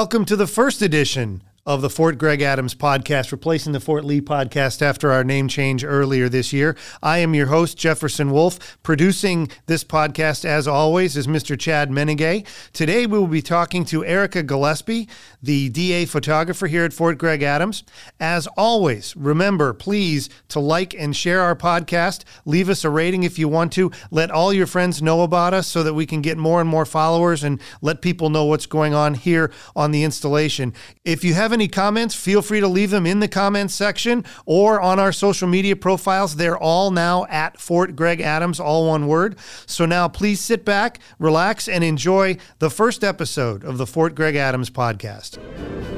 [0.00, 4.22] Welcome to the first edition of the Fort Gregg Adams podcast, replacing the Fort Lee
[4.22, 6.74] podcast after our name change earlier this year.
[7.02, 8.78] I am your host, Jefferson Wolf.
[8.82, 11.60] Producing this podcast, as always, is Mr.
[11.60, 12.46] Chad Menegay.
[12.72, 15.10] Today, we will be talking to Ericka Gillespie,
[15.42, 17.84] the DA photographer here at Fort Gregg Adams.
[18.18, 22.24] As always, remember, please, to like and share our podcast.
[22.46, 23.92] Leave us a rating if you want to.
[24.10, 26.86] Let all your friends know about us so that we can get more and more
[26.86, 30.72] followers and let people know what's going on here on the installation.
[31.04, 34.80] If you haven't any comments, feel free to leave them in the comments section or
[34.80, 36.36] on our social media profiles.
[36.36, 39.36] They're all now at Fort Gregg Adams, all one word.
[39.66, 44.36] So now please sit back, relax, and enjoy the first episode of the Fort Gregg
[44.36, 45.97] Adams podcast.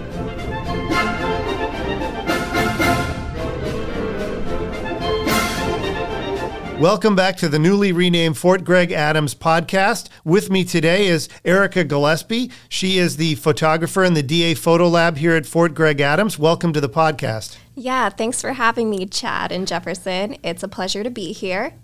[6.80, 10.08] Welcome back to the newly renamed Fort Gregg Adams podcast.
[10.24, 12.50] With me today is Ericka Gillespie.
[12.70, 16.38] She is the photographer in the DA Photo Lab here at Fort Gregg Adams.
[16.38, 17.58] Welcome to the podcast.
[17.74, 20.38] Yeah, thanks for having me, Chad and Jefferson.
[20.42, 21.74] It's a pleasure to be here.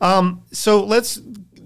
[0.00, 1.18] Um, so let's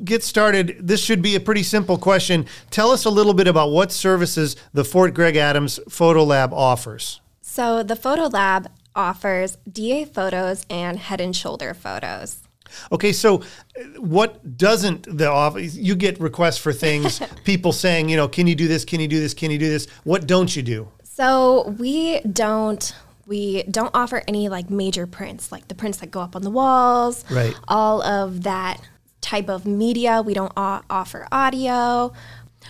[0.04, 0.76] get started.
[0.78, 2.44] This should be a pretty simple question.
[2.68, 7.22] Tell us a little bit about what services the Fort Gregg Adams Photo Lab offers.
[7.40, 12.43] So, the Photo Lab offers DA photos and head and shoulder photos.
[12.92, 13.42] Okay, so
[13.78, 15.76] uh, what doesn't the office?
[15.76, 18.84] You get requests for things, people saying, you know, can you do this?
[18.84, 19.34] Can you do this?
[19.34, 19.86] Can you do this?
[20.04, 20.88] What don't you do?
[21.02, 22.94] So we don't
[23.26, 26.50] we don't offer any like major prints, like the prints that go up on the
[26.50, 27.54] walls, right?
[27.68, 28.80] All of that
[29.20, 30.22] type of media.
[30.22, 32.12] We don't o- offer audio.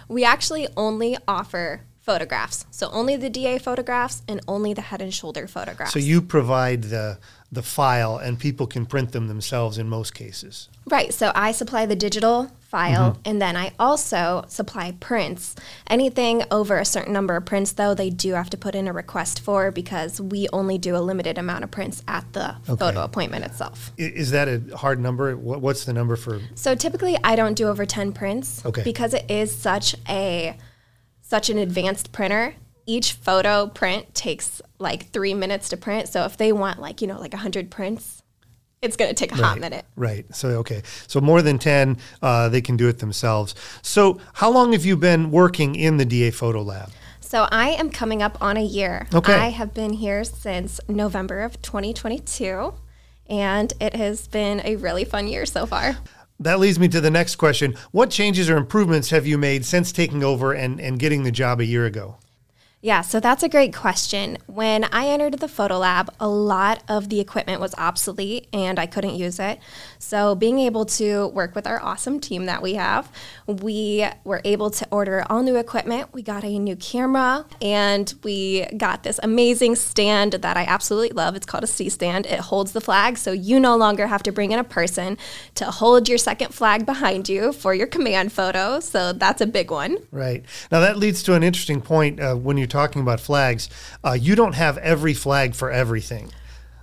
[0.08, 2.66] We actually only offer photographs.
[2.70, 5.92] So only the DA photographs and only the head and shoulder photographs.
[5.92, 7.18] So you provide the
[7.54, 10.68] the file and people can print them themselves in most cases.
[10.86, 11.14] Right.
[11.14, 13.20] So I supply the digital file mm-hmm.
[13.24, 15.54] and then I also supply prints.
[15.88, 18.92] Anything over a certain number of prints though, they do have to put in a
[18.92, 22.76] request for because we only do a limited amount of prints at the okay.
[22.76, 23.92] photo appointment itself.
[23.96, 25.36] Is that a hard number?
[25.36, 28.82] What's the number for So typically I don't do over 10 prints okay.
[28.82, 30.56] because it is such a
[31.22, 32.54] such an advanced printer
[32.86, 36.08] each photo print takes like three minutes to print.
[36.08, 38.22] So if they want like, you know, like 100 prints,
[38.82, 39.86] it's going to take a right, hot minute.
[39.96, 40.26] Right.
[40.34, 40.82] So, okay.
[41.06, 43.54] So more than 10, uh, they can do it themselves.
[43.82, 46.90] So how long have you been working in the DA Photo Lab?
[47.20, 49.08] So I am coming up on a year.
[49.12, 49.34] Okay.
[49.34, 52.74] I have been here since November of 2022,
[53.28, 55.96] and it has been a really fun year so far.
[56.38, 57.74] That leads me to the next question.
[57.90, 61.60] What changes or improvements have you made since taking over and, and getting the job
[61.60, 62.18] a year ago?
[62.84, 64.36] Yeah, so that's a great question.
[64.44, 68.84] When I entered the photo lab, a lot of the equipment was obsolete and I
[68.84, 69.58] couldn't use it.
[69.98, 73.10] So, being able to work with our awesome team that we have,
[73.46, 76.12] we were able to order all new equipment.
[76.12, 81.36] We got a new camera and we got this amazing stand that I absolutely love.
[81.36, 82.26] It's called a C stand.
[82.26, 85.16] It holds the flag, so you no longer have to bring in a person
[85.54, 88.78] to hold your second flag behind you for your command photo.
[88.80, 89.96] So, that's a big one.
[90.10, 90.44] Right.
[90.70, 93.70] Now, that leads to an interesting point uh, when you're talking about flags,
[94.02, 96.30] uh, you don't have every flag for everything.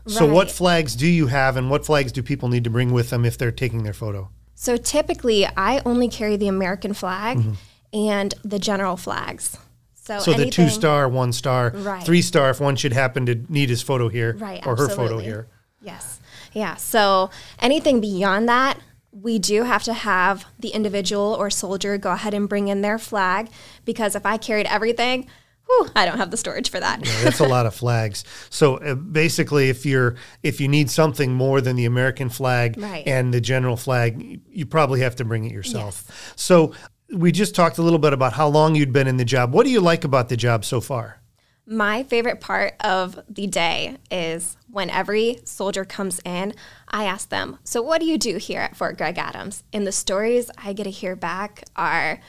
[0.07, 0.33] So, right.
[0.33, 3.23] what flags do you have, and what flags do people need to bring with them
[3.23, 4.29] if they're taking their photo?
[4.55, 7.53] So, typically, I only carry the American flag mm-hmm.
[7.93, 9.57] and the general flags.
[9.93, 12.03] So, so anything, the two star, one star, right.
[12.03, 14.95] three star, if one should happen to need his photo here right, or absolutely.
[14.95, 15.47] her photo here.
[15.81, 16.19] Yes.
[16.53, 16.75] Yeah.
[16.75, 18.79] So, anything beyond that,
[19.11, 22.97] we do have to have the individual or soldier go ahead and bring in their
[22.97, 23.49] flag
[23.85, 25.27] because if I carried everything,
[25.65, 27.05] whew, I don't have the storage for that.
[27.05, 28.23] yeah, that's a lot of flags.
[28.49, 33.05] So uh, basically, if you're if you need something more than the American flag right.
[33.07, 36.05] and the general flag, you probably have to bring it yourself.
[36.07, 36.33] Yes.
[36.35, 36.73] So
[37.13, 39.53] we just talked a little bit about how long you'd been in the job.
[39.53, 41.17] What do you like about the job so far?
[41.65, 46.53] My favorite part of the day is when every soldier comes in,
[46.87, 49.63] I ask them, So, what do you do here at Fort Gregg Adams?
[49.71, 52.19] And the stories I get to hear back are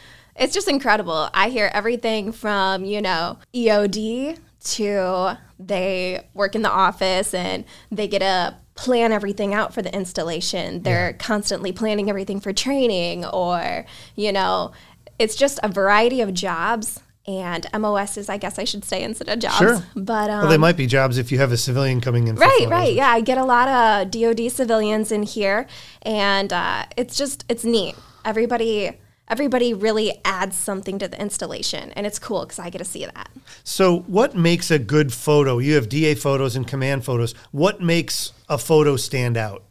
[0.42, 1.30] it's just incredible.
[1.32, 8.08] I hear everything from, you know, EOD to they work in the office and they
[8.08, 10.82] get to plan everything out for the installation.
[10.82, 11.16] They're yeah.
[11.16, 13.84] constantly planning everything for training or,
[14.16, 14.72] you know,
[15.18, 19.38] it's just a variety of jobs and MOSs, I guess I should say instead of
[19.38, 19.58] jobs.
[19.58, 19.84] Sure.
[19.94, 22.34] But um, well, they might be jobs if you have a civilian coming in.
[22.34, 22.92] right, right.
[22.92, 25.68] Yeah, I get a lot of DoD civilians in here,
[26.02, 27.94] and uh, it's just it's neat.
[28.24, 28.98] Everybody
[29.28, 33.04] everybody really adds something to the installation and it's cool because i get to see
[33.04, 33.30] that.
[33.64, 35.58] So what makes a good photo?
[35.58, 37.32] You have da photos and command photos.
[37.50, 39.64] What makes a photo stand out?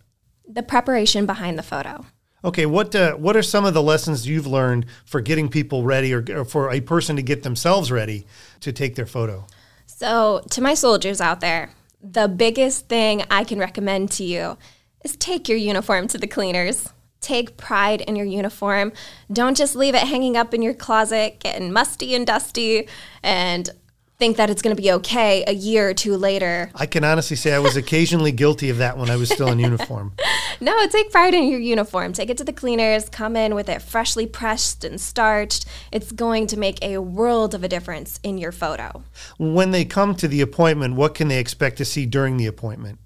[0.48, 2.06] The preparation behind the photo.
[2.44, 6.12] Okay, what uh, what are some of the lessons you've learned for getting people ready,
[6.12, 8.26] or, or for a person to get themselves ready
[8.62, 9.46] to take their photo?
[9.86, 11.70] So, to my soldiers out there,
[12.02, 14.58] the biggest thing I can recommend to you
[15.04, 16.90] is take your uniform to the cleaners.
[17.22, 18.92] Take pride in your uniform.
[19.32, 22.88] Don't just leave it hanging up in your closet, getting musty and dusty,
[23.22, 23.70] and
[24.18, 26.72] think that it's going to be okay a year or two later.
[26.76, 29.60] I can honestly say I was occasionally guilty of that when I was still in
[29.60, 30.14] uniform.
[30.64, 32.14] No, take pride in your uniform.
[32.14, 35.66] Take it to the cleaners, come in with it freshly pressed and starched.
[35.92, 39.04] It's going to make a world of a difference in your photo.
[39.40, 43.00] When they come to the appointment, what can they expect to see during the appointment?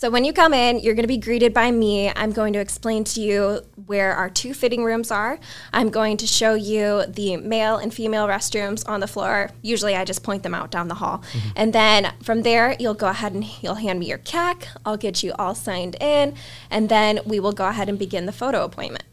[0.00, 2.10] So when you come in, you're going to be greeted by me.
[2.16, 5.38] I'm going to explain to you where our two fitting rooms are.
[5.74, 9.50] I'm going to show you the male and female restrooms on the floor.
[9.60, 11.18] Usually I just point them out down the hall.
[11.18, 11.48] Mm-hmm.
[11.54, 14.68] And then from there, you'll go ahead and you'll hand me your CAC.
[14.86, 16.32] I'll get you all signed in,
[16.70, 19.04] and then we will go ahead and begin the photo appointment.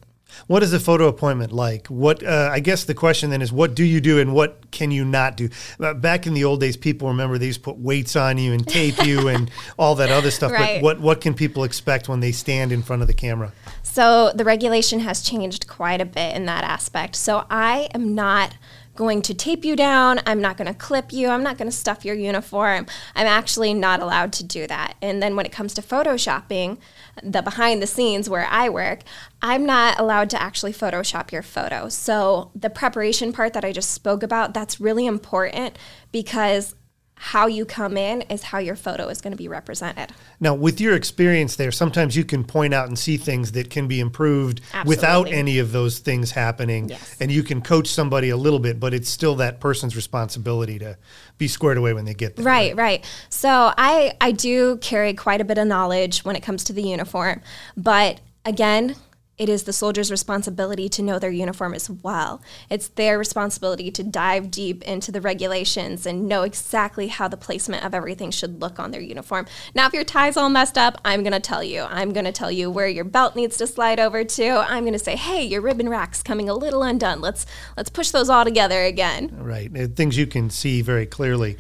[0.45, 1.87] What is a photo appointment like?
[1.87, 4.91] What uh, I guess the question then is, what do you do and what can
[4.91, 5.49] you not do?
[5.79, 8.53] Uh, back in the old days, people remember they used to put weights on you
[8.53, 9.49] and tape you and
[9.79, 10.51] all that other stuff.
[10.51, 10.81] Right.
[10.81, 13.51] But what what can people expect when they stand in front of the camera?
[13.83, 17.15] So the regulation has changed quite a bit in that aspect.
[17.15, 18.55] So I am not
[18.97, 20.19] going to tape you down.
[20.25, 21.29] I'm not going to clip you.
[21.29, 22.87] I'm not going to stuff your uniform.
[23.15, 24.95] I'm actually not allowed to do that.
[25.01, 26.77] And then when it comes to photoshopping,
[27.23, 29.01] the behind the scenes where I work,
[29.41, 31.87] I'm not allowed to actually Photoshop your photo.
[31.89, 35.77] So the preparation part that I just spoke about, that's really important
[36.11, 36.75] because
[37.19, 40.13] how you come in is how your photo is going to be represented.
[40.39, 43.87] Now, with your experience there, sometimes you can point out and see things that can
[43.87, 44.89] be improved Absolutely.
[44.89, 46.89] without any of those things happening.
[46.89, 47.17] Yes.
[47.19, 50.97] And you can coach somebody a little bit, but it's still that person's responsibility to
[51.39, 52.45] be squared away when they get there.
[52.45, 53.01] Right, right.
[53.01, 53.05] right.
[53.29, 56.83] So I, I do carry quite a bit of knowledge when it comes to the
[56.83, 57.41] uniform.
[57.75, 58.95] But again,
[59.37, 62.41] it is the soldier's responsibility to know their uniform as well.
[62.71, 67.85] It's their responsibility to dive deep into the regulations and know exactly how the placement
[67.85, 69.45] of everything should look on their uniform.
[69.75, 71.83] Now, if your tie's all messed up, I'm to tell you.
[71.83, 74.47] I'm to tell you where your belt needs to slide over to.
[74.49, 77.21] I'm to say, "Hey, your ribbon rack's coming a little undone.
[77.21, 77.45] Let's
[77.75, 79.69] let's push those all together again." Right.
[79.77, 81.57] Uh, things you can see very clearly.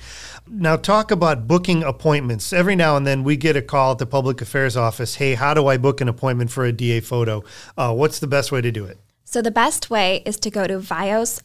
[0.49, 2.53] Now, talk about booking appointments.
[2.53, 5.53] Every now and then we get a call at the public affairs office Hey, how
[5.53, 7.43] do I book an appointment for a DA photo?
[7.77, 8.99] Uh, what's the best way to do it?
[9.25, 11.35] So, the best way is to go to vios.army.mil.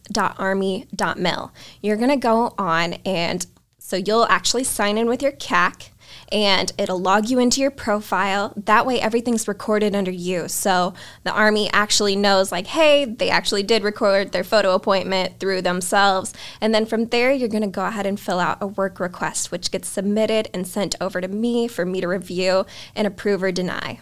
[1.81, 3.45] You're going to go on, and
[3.77, 5.89] so you'll actually sign in with your CAC
[6.31, 8.53] and it'll log you into your profile.
[8.55, 10.47] That way, everything's recorded under you.
[10.47, 10.93] So
[11.23, 16.33] the Army actually knows, like, hey, they actually did record their photo appointment through themselves.
[16.61, 19.51] And then from there, you're going to go ahead and fill out a work request,
[19.51, 22.65] which gets submitted and sent over to me for me to review
[22.95, 23.99] and approve or deny.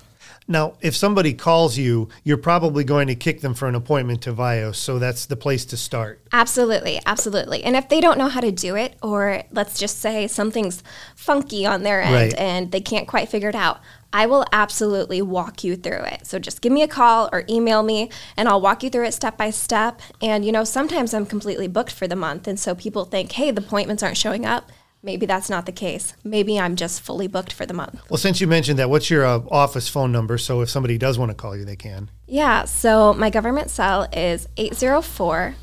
[0.52, 4.34] Now, if somebody calls you, you're probably going to kick them for an appointment to
[4.34, 6.22] Vios, so that's the place to start.
[6.34, 7.64] Absolutely, absolutely.
[7.64, 10.84] And if they don't know how to do it, or let's just say something's
[11.16, 12.38] funky on their end right.
[12.38, 13.80] and they can't quite figure it out,
[14.14, 16.28] I will absolutely walk you through it.
[16.28, 19.14] So just give me a call or email me and I'll walk you through it
[19.14, 20.02] step by step.
[20.22, 23.52] And you know, sometimes I'm completely booked for the month and so people think, "Hey,
[23.52, 24.70] the appointments aren't showing up."
[25.04, 26.14] Maybe that's not the case.
[26.24, 28.00] Maybe I'm just fully booked for the month.
[28.10, 30.38] Well, since you mentioned that, what's your uh, office phone number?
[30.38, 32.10] So if somebody does want to call you, they can.
[32.28, 32.66] Yeah.
[32.66, 35.56] So my government cell is 804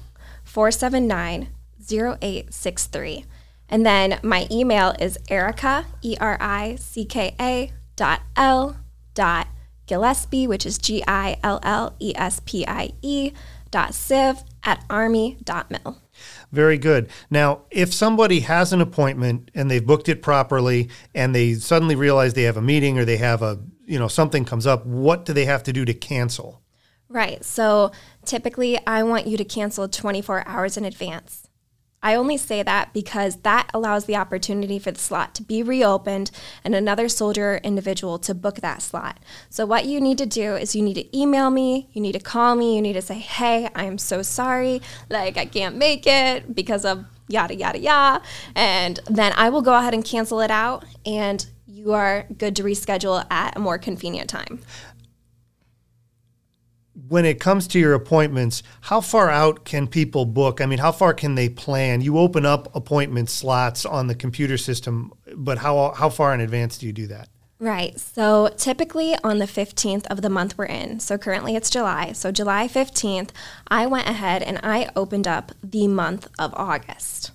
[0.44, 1.48] 479
[1.90, 3.24] 0863.
[3.68, 8.76] And then my email is ericka, E R I C K A dot L
[9.14, 9.48] dot
[9.86, 13.32] Gillespie, which is G I L L E S P I E
[13.70, 15.98] dot civ at army dot mil.
[16.52, 17.10] Very good.
[17.30, 22.34] Now, if somebody has an appointment and they've booked it properly and they suddenly realize
[22.34, 25.32] they have a meeting or they have a, you know, something comes up, what do
[25.32, 26.62] they have to do to cancel?
[27.08, 27.44] Right.
[27.44, 27.92] So
[28.24, 31.48] typically, I want you to cancel 24 hours in advance.
[32.02, 36.30] I only say that because that allows the opportunity for the slot to be reopened
[36.62, 39.18] and another soldier or individual to book that slot.
[39.50, 42.20] So, what you need to do is you need to email me, you need to
[42.20, 44.80] call me, you need to say, Hey, I'm so sorry.
[45.08, 48.24] Like, I can't make it because of yada, yada, yada.
[48.54, 52.62] And then I will go ahead and cancel it out, and you are good to
[52.62, 54.60] reschedule at a more convenient time
[57.08, 60.60] when it comes to your appointments, how far out can people book?
[60.60, 62.00] I mean, how far can they plan?
[62.00, 66.78] You open up appointment slots on the computer system, but how how far in advance
[66.78, 67.28] do you do that?
[67.60, 67.98] Right.
[67.98, 71.00] So typically on the 15th of the month we're in.
[71.00, 72.12] So currently it's July.
[72.12, 73.30] So July 15th,
[73.66, 77.32] I went ahead and I opened up the month of August.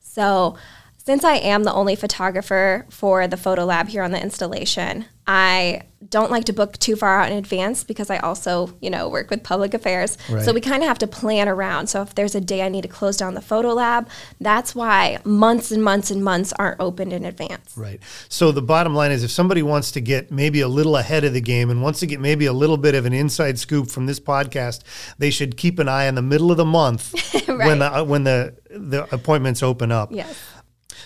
[0.00, 0.56] So
[1.04, 5.82] since I am the only photographer for the photo lab here on the installation, I
[6.08, 9.30] don't like to book too far out in advance because I also, you know, work
[9.30, 10.18] with public affairs.
[10.28, 10.44] Right.
[10.44, 11.86] So we kind of have to plan around.
[11.86, 14.08] So if there's a day I need to close down the photo lab,
[14.40, 17.76] that's why months and months and months aren't opened in advance.
[17.76, 18.00] Right.
[18.28, 21.32] So the bottom line is if somebody wants to get maybe a little ahead of
[21.32, 24.06] the game and wants to get maybe a little bit of an inside scoop from
[24.06, 24.82] this podcast,
[25.18, 27.14] they should keep an eye on the middle of the month
[27.46, 30.10] when the uh, when the the appointments open up.
[30.12, 30.36] Yes.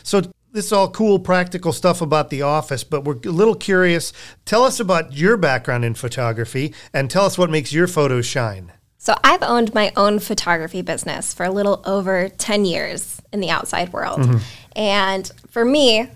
[0.02, 0.22] So
[0.52, 4.12] this is all cool practical stuff about the office, but we're a little curious.
[4.44, 8.72] Tell us about your background in photography and tell us what makes your photos shine.
[8.98, 13.50] So I've owned my own photography business for a little over 10 years in the
[13.50, 14.20] outside world.
[14.20, 14.38] Mm-hmm.
[14.76, 16.08] And for me,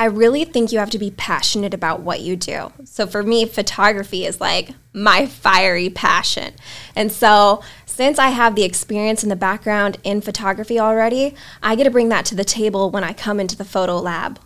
[0.00, 2.72] I really think you have to be passionate about what you do.
[2.84, 6.54] So for me, photography is like my fiery passion.
[6.96, 11.84] And so since I have the experience and the background in photography already, I get
[11.84, 14.40] to bring that to the table when I come into the photo lab.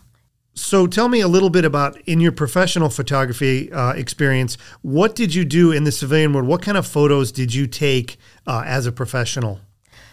[0.54, 4.58] So tell me a little bit about in your professional photography uh, experience.
[4.82, 6.48] What did you do in the civilian world?
[6.48, 9.60] What kind of photos did you take uh, as a professional?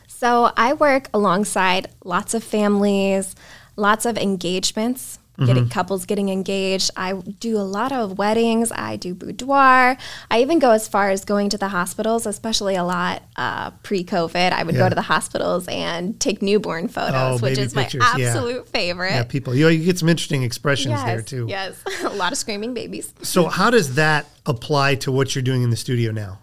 [0.07, 3.35] So I work alongside lots of families,
[3.75, 6.91] lots of engagements, getting couples getting engaged.
[6.95, 8.71] I do a lot of weddings.
[8.71, 9.97] I do boudoir.
[10.29, 14.51] I even go as far as going to the hospitals, especially a lot uh, pre-COVID.
[14.51, 14.81] I would Yeah.
[14.81, 18.27] go to the hospitals and take newborn photos, Oh, which is my pictures, yeah.
[18.27, 19.11] absolute favorite.
[19.13, 19.55] Yeah, people.
[19.55, 21.45] You, know, you get some interesting expressions yes, there too.
[21.49, 23.11] yes, a lot of screaming babies.
[23.23, 26.39] So how does that apply to what you're doing in the studio now?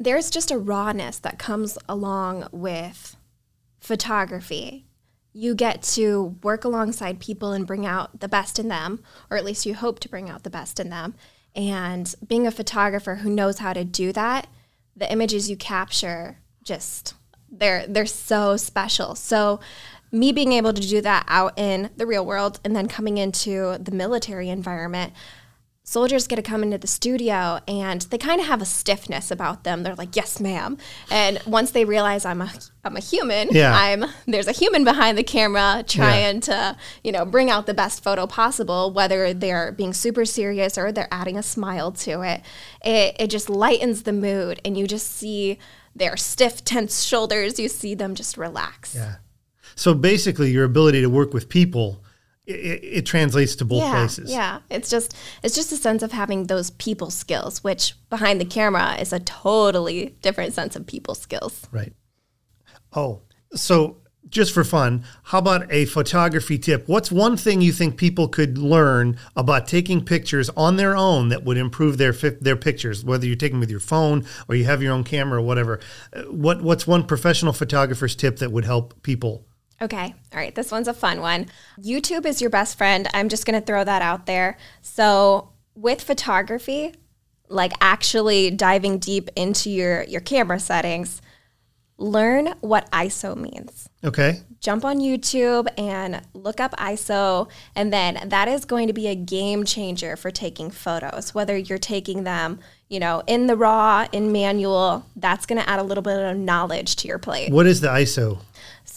[0.00, 3.16] there's just a rawness that comes along with
[3.80, 4.84] photography.
[5.32, 9.44] You get to work alongside people and bring out the best in them, or at
[9.44, 11.14] least you hope to bring out the best in them.
[11.54, 14.46] And being a photographer who knows how to do that,
[14.96, 17.14] the images you capture just
[17.50, 19.14] they're they're so special.
[19.14, 19.60] So
[20.10, 23.76] me being able to do that out in the real world and then coming into
[23.78, 25.12] the military environment,
[25.88, 29.64] soldiers get to come into the studio and they kind of have a stiffness about
[29.64, 29.82] them.
[29.82, 30.76] They're like, "Yes, ma'am."
[31.10, 32.50] And once they realize I'm a
[32.84, 33.74] I'm a human, Yeah.
[33.74, 38.02] I'm there's a human behind the camera trying to, you know, bring out the best
[38.04, 42.42] photo possible, whether they're being super serious or they're adding a smile to it.
[42.84, 45.58] It it just lightens the mood and you just see
[45.96, 47.58] their stiff, tense shoulders.
[47.58, 48.94] You see them just relax.
[48.94, 49.16] Yeah.
[49.74, 52.02] So basically, your ability to work with people,
[52.48, 54.30] it, it translates to both yeah, places.
[54.32, 58.44] Yeah, it's just it's just a sense of having those people skills, which behind the
[58.44, 61.66] camera is a totally different sense of people skills.
[61.70, 61.92] Right.
[62.94, 63.20] Oh,
[63.54, 66.88] so just for fun, how about a photography tip?
[66.88, 71.44] What's one thing you think people could learn about taking pictures on their own that
[71.44, 73.04] would improve their their pictures?
[73.04, 75.80] Whether you're taking with your phone or you have your own camera or whatever.
[76.14, 79.44] Uh, What what's one professional photographer's tip that would help people?
[79.80, 81.46] Okay, all right, this one's a fun one.
[81.80, 83.08] YouTube is your best friend.
[83.14, 84.56] I'm just gonna throw that out there.
[84.82, 86.94] So with photography,
[87.48, 91.22] like actually diving deep into your your camera settings,
[91.96, 93.88] learn what ISO means.
[94.04, 94.40] Okay.
[94.60, 99.14] jump on YouTube and look up ISO, and then that is going to be a
[99.14, 101.34] game changer for taking photos.
[101.34, 102.58] Whether you're taking them,
[102.88, 106.36] you know, in the raw, in manual, that's going to add a little bit of
[106.36, 107.52] knowledge to your plate.
[107.52, 108.38] What is the ISO?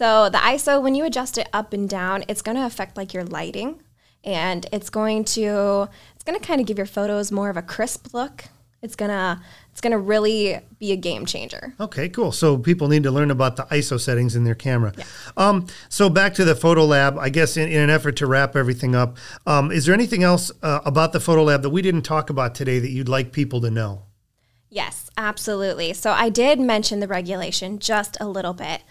[0.02, 3.14] So the ISO, when you adjust it up and down, it's going to affect like
[3.14, 3.84] your lighting,
[4.24, 7.62] and it's going to it's going to kind of give your photos more of a
[7.62, 8.46] crisp look.
[8.82, 11.76] It's gonna it's gonna really be a game changer.
[11.80, 12.32] Okay, cool.
[12.32, 14.92] So people need to learn about the ISO settings in their camera.
[14.98, 15.04] Yeah.
[15.38, 18.56] Um, so back to the photo lab, I guess in, in an effort to wrap
[18.56, 22.02] everything up, um, is there anything else uh, about the photo lab that we didn't
[22.02, 24.02] talk about today that you'd like people to know?
[24.68, 25.94] Yes, absolutely.
[25.94, 28.82] So I did mention the regulation just a little bit.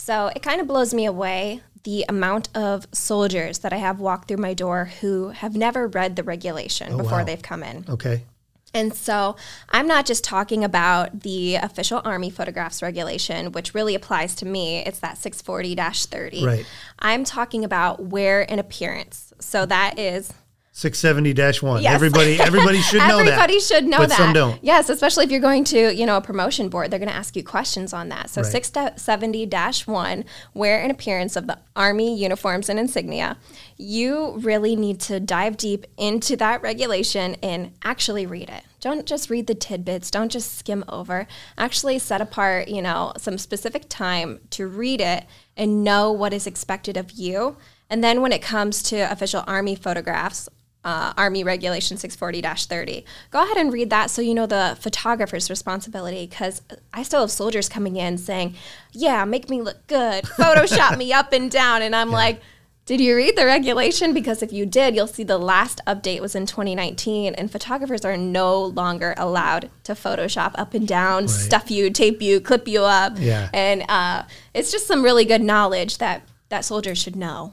[0.00, 4.28] So it kind of blows me away the amount of soldiers that I have walked
[4.28, 7.24] through my door who have never read the regulation oh, before wow.
[7.24, 7.84] they've come in.
[7.86, 8.24] Okay.
[8.72, 9.36] And so
[9.68, 14.78] I'm not just talking about the official Army photographs regulation, which really applies to me.
[14.78, 16.44] It's that 640 30.
[16.46, 16.66] Right.
[16.98, 19.34] I'm talking about wear and appearance.
[19.38, 20.32] So that is
[20.72, 21.82] 670-1.
[21.82, 21.94] Yes.
[21.94, 23.26] Everybody everybody should know that.
[23.26, 24.18] Everybody should know but that.
[24.18, 24.62] some don't.
[24.62, 27.34] Yes, especially if you're going to, you know, a promotion board, they're going to ask
[27.34, 28.30] you questions on that.
[28.30, 28.52] So Right.
[28.52, 30.24] 670-1,
[30.54, 33.36] wear and appearance of the Army uniforms and insignia.
[33.76, 38.62] You really need to dive deep into that regulation and actually read it.
[38.80, 41.26] Don't just read the tidbits, don't just skim over.
[41.58, 46.46] Actually set apart, you know, some specific time to read it and know what is
[46.46, 47.56] expected of you.
[47.90, 50.48] And then when it comes to official Army photographs,
[50.84, 53.04] uh, Army Regulation 640 30.
[53.30, 57.30] Go ahead and read that so you know the photographer's responsibility because I still have
[57.30, 58.54] soldiers coming in saying,
[58.92, 61.82] Yeah, make me look good, Photoshop me up and down.
[61.82, 62.40] And I'm like,
[62.86, 64.14] Did you read the regulation?
[64.14, 68.16] Because if you did, you'll see the last update was in 2019, and photographers are
[68.16, 71.30] no longer allowed to Photoshop up and down, right.
[71.30, 73.14] stuff you, tape you, clip you up.
[73.18, 73.50] Yeah.
[73.52, 74.22] And uh,
[74.54, 77.52] it's just some really good knowledge that, that soldiers should know.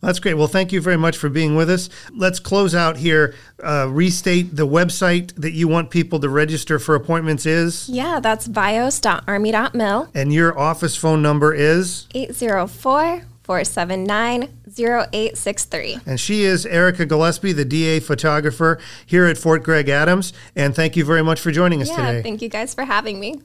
[0.00, 0.34] That's great.
[0.34, 1.88] Well, thank you very much for being with us.
[2.12, 3.34] Let's close out here.
[3.62, 7.88] Uh, restate the website that you want people to register for appointments is?
[7.88, 10.08] Yeah, that's vios.army.mil.
[10.14, 12.06] And your office phone number is?
[12.14, 16.00] 804 479 0863.
[16.04, 20.32] And she is Ericka Gillespie, the DA photographer here at Fort Gregg Adams.
[20.54, 22.22] And thank you very much for joining us yeah, today.
[22.22, 23.40] Thank you guys for having me.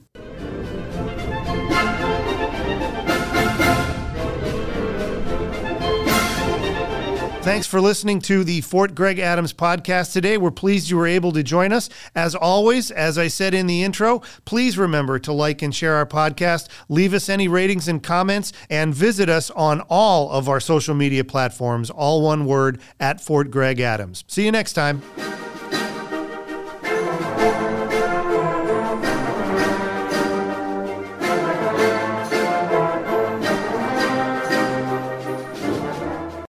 [7.42, 10.38] Thanks for listening to the Fort Gregg Adams podcast today.
[10.38, 11.90] We're pleased you were able to join us.
[12.14, 16.06] As always, as I said in the intro, please remember to like and share our
[16.06, 20.94] podcast, leave us any ratings and comments, and visit us on all of our social
[20.94, 24.22] media platforms, all one word, at Fort Gregg Adams.
[24.28, 25.02] See you next time.